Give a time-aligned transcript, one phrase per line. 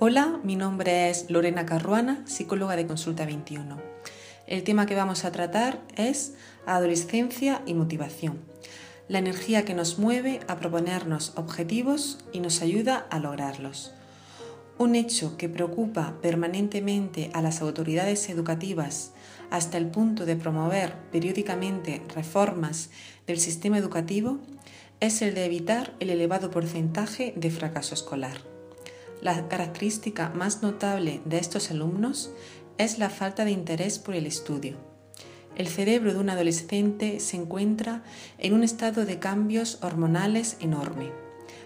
[0.00, 3.80] Hola, mi nombre es Lorena Carruana, psicóloga de Consulta 21.
[4.48, 6.34] El tema que vamos a tratar es
[6.66, 8.40] adolescencia y motivación,
[9.06, 13.94] la energía que nos mueve a proponernos objetivos y nos ayuda a lograrlos.
[14.78, 19.12] Un hecho que preocupa permanentemente a las autoridades educativas
[19.50, 22.90] hasta el punto de promover periódicamente reformas
[23.28, 24.40] del sistema educativo
[24.98, 28.53] es el de evitar el elevado porcentaje de fracaso escolar.
[29.22, 32.30] La característica más notable de estos alumnos
[32.78, 34.76] es la falta de interés por el estudio.
[35.56, 38.02] El cerebro de un adolescente se encuentra
[38.38, 41.12] en un estado de cambios hormonales enorme.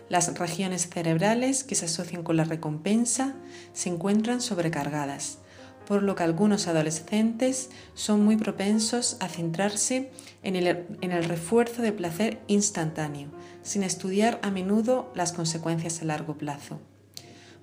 [0.09, 3.35] Las regiones cerebrales que se asocian con la recompensa
[3.73, 5.39] se encuentran sobrecargadas,
[5.87, 10.11] por lo que algunos adolescentes son muy propensos a centrarse
[10.43, 13.31] en el, refuerzo de placer instantáneo,
[13.63, 16.79] sin estudiar a menudo las consecuencias a largo plazo.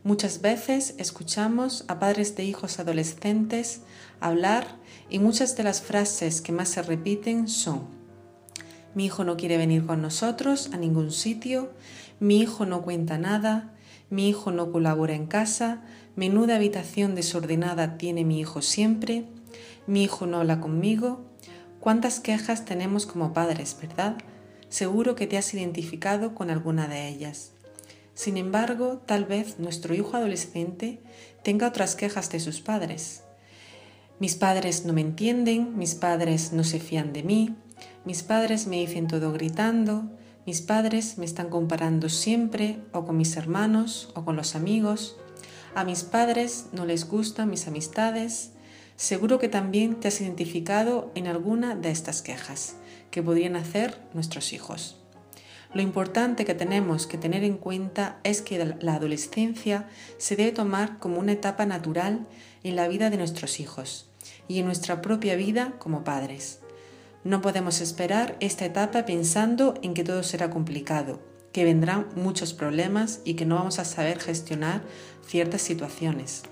[0.05, 3.81] Muchas veces escuchamos a padres de hijos adolescentes
[4.21, 4.77] hablar
[5.09, 8.05] y muchas de las frases que más se repiten son
[8.95, 11.69] mi hijo no quiere venir con nosotros a ningún sitio,
[12.21, 13.73] mi hijo no cuenta nada,
[14.09, 15.83] mi hijo no colabora en casa,
[16.15, 19.25] menuda habitación desordenada tiene mi hijo siempre,
[19.85, 21.25] mi hijo no habla conmigo.
[21.81, 24.15] ¿Cuántas quejas tenemos como padres, verdad?
[24.69, 27.54] Seguro que te has identificado con alguna de ellas.
[28.15, 31.01] Sin embargo, tal vez nuestro hijo adolescente
[31.43, 33.23] tenga otras quejas de sus padres.
[34.19, 37.55] Mis padres no me entienden, mis padres no se fían de mí,
[38.05, 40.09] mis padres me dicen todo gritando,
[40.45, 45.17] mis padres me están comparando siempre o con mis hermanos o con los amigos,
[45.75, 48.51] a mis padres no les gustan mis amistades.
[48.95, 52.77] Seguro que también te has identificado en alguna de estas quejas
[53.11, 55.04] que podrían hacer nuestros hijos.
[55.75, 60.99] Lo importante que tenemos que tener en cuenta es que la adolescencia se debe tomar
[60.99, 62.25] como una etapa natural
[62.63, 64.09] en la vida de nuestros hijos
[64.47, 66.61] y en nuestra propia vida como padres.
[67.25, 71.19] No podemos esperar esta etapa pensando en que todo será complicado,
[71.51, 74.81] que vendrán muchos problemas y que no vamos a saber gestionar
[75.27, 76.43] ciertas situaciones.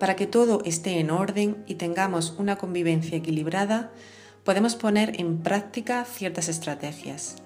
[0.00, 3.92] Para que todo esté en orden y tengamos una convivencia equilibrada,
[4.42, 7.36] podemos poner en práctica ciertas estrategias.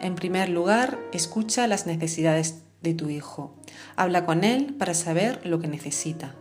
[0.00, 3.54] En primer lugar, escucha las necesidades de tu hijo.
[3.96, 6.34] Habla con él para saber lo que necesita.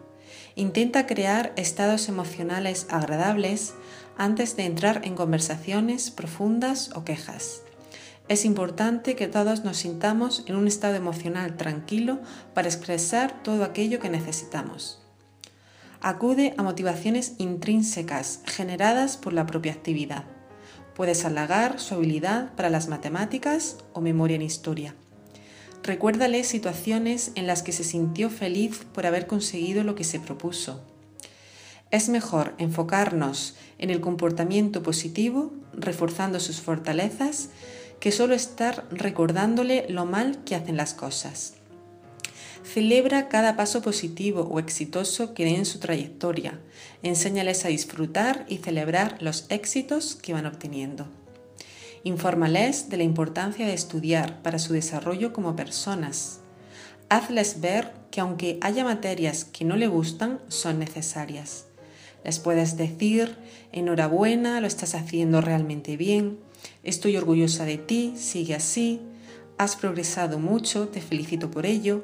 [0.55, 3.73] Intenta crear estados emocionales agradables
[4.17, 7.61] antes de entrar en conversaciones profundas o quejas.
[8.27, 12.19] Es importante que todos nos sintamos en un estado emocional tranquilo
[12.53, 15.01] para expresar todo aquello que necesitamos.
[16.01, 20.25] Acude a motivaciones intrínsecas generadas por la propia actividad.
[20.97, 24.95] Puedes halagar su habilidad para las matemáticas o memoria en historia.
[25.83, 30.81] Recuérdale situaciones en las que se sintió feliz por haber conseguido lo que se propuso.
[31.91, 37.49] Es mejor enfocarnos en el comportamiento positivo, reforzando sus fortalezas,
[37.99, 41.53] que solo estar recordándole lo mal que hacen las cosas.
[42.63, 46.59] Celebra cada paso positivo o exitoso que dé en su trayectoria.
[47.03, 51.07] Enséñales a disfrutar y celebrar los éxitos que van obteniendo.
[52.03, 56.39] Infórmales de la importancia de estudiar para su desarrollo como personas.
[57.09, 61.65] Hazles ver que aunque haya materias que no le gustan, son necesarias.
[62.23, 63.37] Les puedes decir,
[63.71, 66.39] enhorabuena, lo estás haciendo realmente bien,
[66.83, 69.01] estoy orgullosa de ti, sigue así,
[69.57, 72.03] has progresado mucho, te felicito por ello.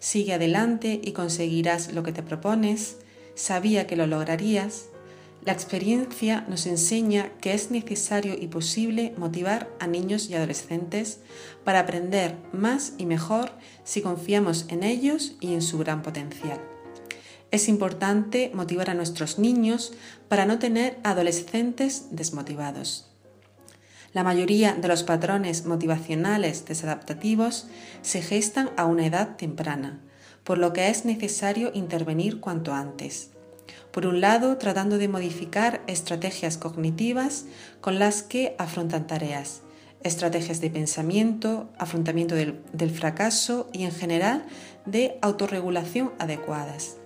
[0.00, 2.96] Sigue adelante y conseguirás lo que te propones.
[3.34, 4.86] Sabía que lo lograrías.
[5.44, 11.20] La experiencia nos enseña que es necesario y posible motivar a niños y adolescentes
[11.64, 13.52] para aprender más y mejor
[13.84, 16.60] si confiamos en ellos y en su gran potencial.
[17.50, 19.92] Es importante motivar a nuestros niños
[20.28, 23.09] para no tener adolescentes desmotivados.
[24.12, 27.68] La mayoría de los patrones motivacionales desadaptativos
[28.02, 30.00] se gestan a una edad temprana,
[30.42, 33.30] por lo que es necesario intervenir cuanto antes.
[33.92, 37.46] Por un lado, tratando de modificar estrategias cognitivas
[37.80, 39.62] con las que afrontan tareas,
[40.02, 44.44] estrategias de pensamiento, afrontamiento del, fracaso y en general
[44.86, 46.99] de autorregulación adecuadas.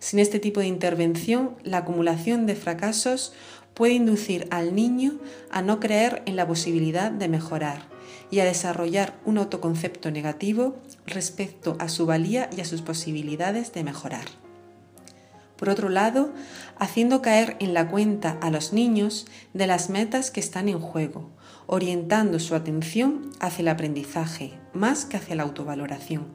[0.00, 3.32] Sin este tipo de intervención, la acumulación de fracasos
[3.74, 5.18] puede inducir al niño
[5.50, 7.82] a no creer en la posibilidad de mejorar
[8.30, 10.76] y a desarrollar un autoconcepto negativo
[11.06, 14.24] respecto a su valía y a sus posibilidades de mejorar.
[15.60, 16.32] Por otro lado,
[16.78, 21.28] haciendo caer en la cuenta a los niños de las metas que están en juego,
[21.66, 26.28] orientando su atención hacia el aprendizaje más que hacia la autovaloración,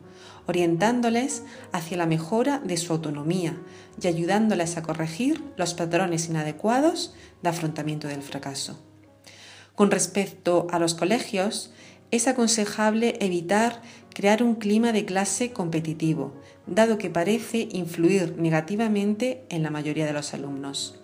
[0.45, 1.41] orientándoles
[1.71, 3.57] hacia la mejora de su autonomía
[3.99, 8.79] y ayudándoles a corregir los patrones inadecuados de afrontamiento del fracaso.
[9.73, 11.73] Con respecto a los colegios,
[12.11, 13.81] es aconsejable evitar
[14.13, 16.33] crear un clima de clase competitivo,
[16.67, 20.99] dado que parece influir negativamente en la mayoría de los alumnos.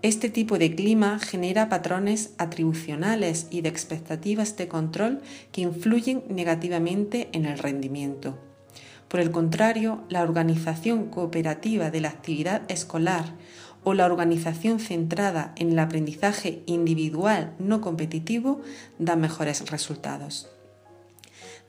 [0.00, 5.20] Este tipo de clima genera patrones atribucionales y de expectativas de control
[5.50, 8.38] que influyen negativamente en el rendimiento.
[9.08, 13.34] Por el contrario, la organización cooperativa de la actividad escolar
[13.84, 18.60] o la organización centrada en el aprendizaje individual no competitivo
[18.98, 20.48] da mejores resultados.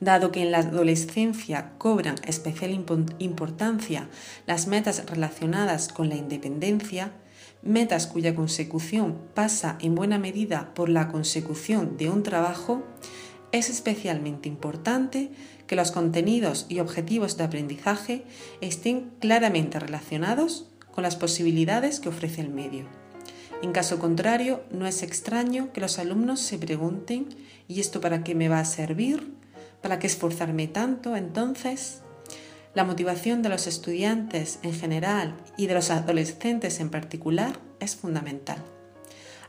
[0.00, 2.70] Dado que en la adolescencia cobran especial
[3.18, 4.08] importancia
[4.46, 7.12] las metas relacionadas con la independencia,
[7.62, 12.82] metas cuya consecución pasa en buena medida por la consecución de un trabajo,
[13.52, 15.30] es especialmente importante
[15.66, 18.24] que los contenidos y objetivos de aprendizaje
[18.60, 22.86] estén claramente relacionados con las posibilidades que ofrece el medio.
[23.62, 27.28] En caso contrario, no es extraño que los alumnos se pregunten
[27.68, 29.34] ¿y esto para qué me va a servir?
[29.82, 32.00] ¿Para qué esforzarme tanto entonces?
[32.74, 38.62] La motivación de los estudiantes en general y de los adolescentes en particular es fundamental.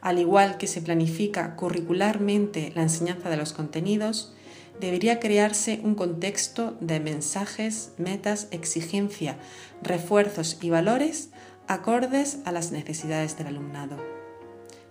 [0.02, 4.34] Al igual que se planifica curricularmente la enseñanza de los contenidos,
[4.80, 9.38] debería crearse un contexto de mensajes, metas, exigencia,
[9.82, 11.30] refuerzos y valores
[11.68, 13.98] acordes a las necesidades del alumnado.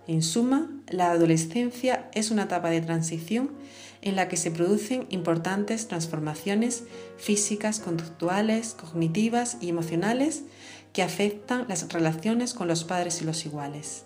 [0.07, 3.51] En suma, la adolescencia es una etapa de transición
[4.01, 6.85] en la que se producen importantes transformaciones
[7.17, 10.43] físicas, conductuales, cognitivas y emocionales
[10.91, 14.05] que afectan las relaciones con los padres y los iguales.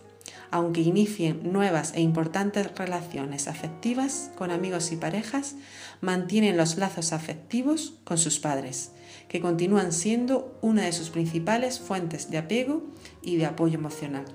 [0.51, 5.55] Aunque inicien nuevas e importantes relaciones afectivas con amigos y parejas,
[6.01, 8.91] mantienen los lazos afectivos con sus padres,
[9.27, 12.83] que continúan siendo una de sus principales fuentes de apego
[13.21, 14.25] y de apoyo emocional.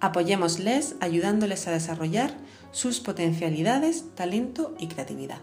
[0.00, 2.34] Apoyémosles ayudándoles a desarrollar
[2.72, 5.40] sus potencialidades, talento y creatividad.